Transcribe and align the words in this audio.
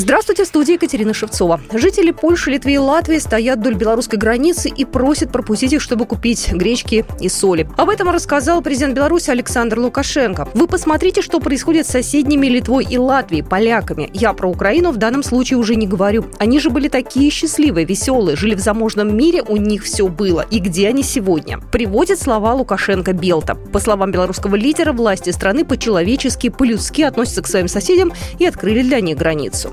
Здравствуйте, 0.00 0.44
в 0.44 0.46
студии 0.46 0.74
Екатерина 0.74 1.12
Шевцова. 1.12 1.60
Жители 1.72 2.12
Польши, 2.12 2.52
Литвы 2.52 2.74
и 2.74 2.78
Латвии 2.78 3.18
стоят 3.18 3.58
вдоль 3.58 3.74
белорусской 3.74 4.16
границы 4.16 4.68
и 4.68 4.84
просят 4.84 5.32
пропустить 5.32 5.72
их, 5.72 5.80
чтобы 5.80 6.06
купить 6.06 6.52
гречки 6.52 7.04
и 7.18 7.28
соли. 7.28 7.68
Об 7.76 7.90
этом 7.90 8.08
рассказал 8.08 8.62
президент 8.62 8.94
Беларуси 8.94 9.30
Александр 9.30 9.80
Лукашенко. 9.80 10.46
Вы 10.54 10.68
посмотрите, 10.68 11.20
что 11.20 11.40
происходит 11.40 11.84
с 11.84 11.90
соседними 11.90 12.46
Литвой 12.46 12.86
и 12.88 12.96
Латвией, 12.96 13.42
поляками. 13.42 14.08
Я 14.14 14.34
про 14.34 14.48
Украину 14.48 14.92
в 14.92 14.98
данном 14.98 15.24
случае 15.24 15.58
уже 15.58 15.74
не 15.74 15.88
говорю. 15.88 16.26
Они 16.38 16.60
же 16.60 16.70
были 16.70 16.86
такие 16.86 17.28
счастливые, 17.32 17.84
веселые, 17.84 18.36
жили 18.36 18.54
в 18.54 18.60
заможном 18.60 19.16
мире, 19.16 19.42
у 19.42 19.56
них 19.56 19.82
все 19.82 20.06
было. 20.06 20.46
И 20.48 20.60
где 20.60 20.86
они 20.86 21.02
сегодня? 21.02 21.58
Приводит 21.72 22.20
слова 22.20 22.54
Лукашенко 22.54 23.14
Белта. 23.14 23.56
По 23.56 23.80
словам 23.80 24.12
белорусского 24.12 24.54
лидера, 24.54 24.92
власти 24.92 25.30
страны 25.30 25.64
по-человечески, 25.64 26.50
по-людски 26.50 27.02
относятся 27.02 27.42
к 27.42 27.48
своим 27.48 27.66
соседям 27.66 28.12
и 28.38 28.46
открыли 28.46 28.82
для 28.82 29.00
них 29.00 29.18
границу. 29.18 29.72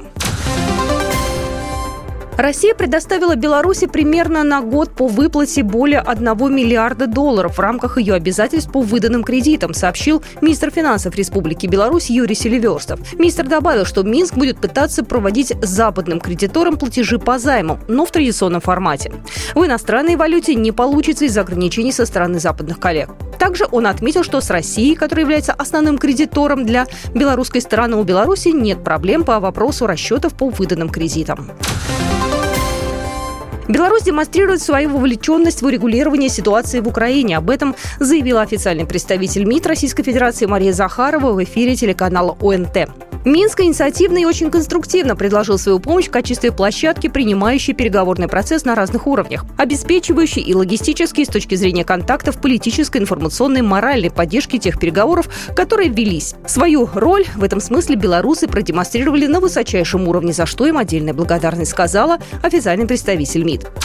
Россия 2.38 2.76
предоставила 2.76 3.36
Беларуси 3.36 3.88
примерно 3.88 4.44
на 4.44 4.62
год 4.62 4.92
по 4.92 5.08
выплате 5.08 5.64
более 5.64 6.00
1 6.00 6.54
миллиарда 6.54 7.08
долларов 7.08 7.58
в 7.58 7.60
рамках 7.62 7.98
ее 7.98 8.14
обязательств 8.14 8.72
по 8.72 8.82
выданным 8.82 9.24
кредитам, 9.24 9.74
сообщил 9.74 10.22
министр 10.42 10.70
финансов 10.70 11.16
Республики 11.16 11.66
Беларусь 11.66 12.10
Юрий 12.10 12.36
Селиверстов. 12.36 13.00
Министр 13.14 13.48
добавил, 13.48 13.86
что 13.86 14.04
Минск 14.04 14.36
будет 14.36 14.58
пытаться 14.58 15.06
проводить 15.06 15.54
западным 15.62 16.20
кредиторам 16.20 16.78
платежи 16.78 17.20
по 17.20 17.40
займу, 17.40 17.80
но 17.88 18.06
в 18.06 18.12
традиционном 18.12 18.60
формате. 18.60 19.14
В 19.54 19.66
иностранной 19.66 20.18
валюте 20.18 20.56
не 20.56 20.74
получится 20.74 21.26
из-за 21.26 21.42
ограничений 21.42 21.94
со 21.94 22.06
стороны 22.06 22.40
западных 22.40 22.80
коллег. 22.80 23.12
Также 23.40 23.66
он 23.72 23.88
отметил, 23.88 24.24
что 24.24 24.42
с 24.42 24.50
Россией, 24.50 24.96
которая 24.96 25.24
является 25.24 25.54
основным 25.54 25.98
кредитором 25.98 26.66
для 26.66 26.86
белорусской 27.14 27.62
стороны, 27.62 27.96
у 27.96 28.04
Беларуси 28.04 28.50
нет 28.50 28.84
проблем 28.84 29.24
по 29.24 29.40
вопросу 29.40 29.88
расчетов 29.88 30.34
по 30.34 30.50
выданным 30.50 30.90
кредитам. 30.90 31.52
Беларусь 33.68 34.04
демонстрирует 34.04 34.62
свою 34.62 34.90
вовлеченность 34.90 35.62
в 35.62 35.66
урегулирование 35.66 36.30
ситуации 36.30 36.82
в 36.82 36.88
Украине. 36.88 37.38
Об 37.38 37.50
этом 37.50 37.76
заявила 38.00 38.42
официальный 38.42 38.86
представитель 38.86 39.46
МИД 39.46 39.66
Российской 39.66 40.04
Федерации 40.04 40.46
Мария 40.46 40.72
Захарова 40.72 41.32
в 41.34 41.44
эфире 41.44 41.76
телеканала 41.76 42.38
ОНТ. 42.40 42.90
Минск 43.26 43.62
инициативно 43.62 44.20
и 44.20 44.26
очень 44.26 44.52
конструктивно 44.52 45.16
предложил 45.16 45.58
свою 45.58 45.80
помощь 45.80 46.06
в 46.06 46.12
качестве 46.12 46.52
площадки, 46.52 47.08
принимающей 47.08 47.74
переговорный 47.74 48.28
процесс 48.28 48.66
на 48.66 48.76
разных 48.76 49.08
уровнях, 49.08 49.46
обеспечивающей 49.58 50.44
и 50.44 50.54
логистически 50.54 51.26
с 51.26 51.28
точки 51.28 51.56
зрения 51.56 51.84
контактов 51.84 52.40
политической, 52.40 53.00
информационной, 53.02 53.64
моральной 53.64 54.12
поддержки 54.12 54.60
тех 54.60 54.80
переговоров, 54.80 55.28
которые 55.56 55.90
велись. 55.90 56.36
Свою 56.46 56.88
роль 56.94 57.26
в 57.36 57.44
этом 57.44 57.62
смысле 57.62 57.96
белорусы 57.96 58.48
продемонстрировали 58.48 59.26
на 59.26 59.40
высочайшем 59.40 60.08
уровне, 60.08 60.32
за 60.32 60.46
что 60.46 60.68
им 60.68 60.78
отдельная 60.78 61.16
благодарность, 61.16 61.72
сказала 61.72 62.20
официальный 62.44 62.86
представитель 62.86 63.44
МИД. 63.44 63.85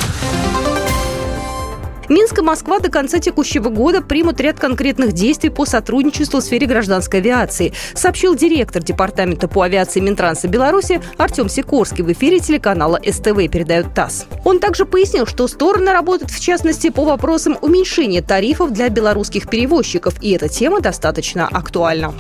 Минск 2.11 2.41
и 2.41 2.43
Москва 2.43 2.81
до 2.81 2.91
конца 2.91 3.21
текущего 3.21 3.69
года 3.69 4.03
примут 4.03 4.41
ряд 4.41 4.59
конкретных 4.59 5.13
действий 5.13 5.49
по 5.49 5.65
сотрудничеству 5.65 6.41
в 6.41 6.43
сфере 6.43 6.67
гражданской 6.67 7.21
авиации, 7.21 7.73
сообщил 7.95 8.35
директор 8.35 8.83
Департамента 8.83 9.47
по 9.47 9.63
авиации 9.63 10.01
Минтранса 10.01 10.49
Беларуси 10.49 11.01
Артем 11.19 11.49
Сикорский 11.49 12.03
в 12.03 12.11
эфире 12.11 12.41
телеканала 12.41 12.99
СТВ, 13.09 13.49
передает 13.49 13.95
ТАСС. 13.95 14.27
Он 14.45 14.59
также 14.59 14.87
пояснил, 14.87 15.25
что 15.25 15.47
стороны 15.47 15.93
работают 15.93 16.33
в 16.33 16.41
частности 16.41 16.91
по 16.91 17.05
вопросам 17.05 17.57
уменьшения 17.63 18.23
тарифов 18.23 18.73
для 18.73 18.89
белорусских 18.89 19.49
перевозчиков, 19.49 20.15
и 20.21 20.33
эта 20.33 20.49
тема 20.49 20.81
достаточно 20.81 21.47
актуальна. 21.47 22.13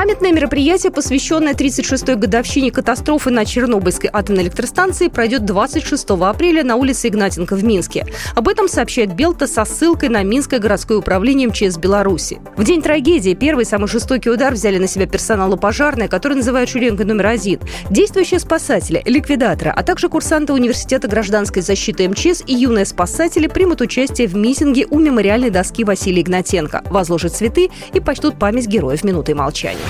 Памятное 0.00 0.32
мероприятие, 0.32 0.90
посвященное 0.90 1.52
36-й 1.52 2.14
годовщине 2.14 2.70
катастрофы 2.70 3.28
на 3.28 3.44
Чернобыльской 3.44 4.08
атомной 4.10 4.44
электростанции, 4.44 5.08
пройдет 5.08 5.44
26 5.44 6.08
апреля 6.22 6.64
на 6.64 6.76
улице 6.76 7.08
Игнатенко 7.08 7.54
в 7.54 7.62
Минске. 7.62 8.06
Об 8.34 8.48
этом 8.48 8.66
сообщает 8.66 9.14
Белта 9.14 9.46
со 9.46 9.66
ссылкой 9.66 10.08
на 10.08 10.22
Минское 10.22 10.58
городское 10.58 10.96
управление 10.96 11.48
МЧС 11.48 11.76
Беларуси. 11.76 12.40
В 12.56 12.64
день 12.64 12.80
трагедии 12.80 13.34
первый 13.34 13.66
самый 13.66 13.88
жестокий 13.88 14.30
удар 14.30 14.54
взяли 14.54 14.78
на 14.78 14.86
себя 14.86 15.06
персонала 15.06 15.56
пожарной, 15.56 16.08
который 16.08 16.38
называют 16.38 16.70
шеренкой 16.70 17.04
номер 17.04 17.26
один, 17.26 17.60
действующие 17.90 18.40
спасатели, 18.40 19.02
ликвидаторы, 19.04 19.68
а 19.68 19.82
также 19.82 20.08
курсанты 20.08 20.54
Университета 20.54 21.08
гражданской 21.08 21.60
защиты 21.60 22.08
МЧС 22.08 22.42
и 22.46 22.54
юные 22.54 22.86
спасатели 22.86 23.48
примут 23.48 23.82
участие 23.82 24.28
в 24.28 24.34
митинге 24.34 24.86
у 24.88 24.98
мемориальной 24.98 25.50
доски 25.50 25.84
Василия 25.84 26.22
Игнатенко, 26.22 26.84
возложат 26.86 27.36
цветы 27.36 27.68
и 27.92 28.00
почтут 28.00 28.38
память 28.38 28.66
героев 28.66 29.04
минутой 29.04 29.34
молчания. 29.34 29.89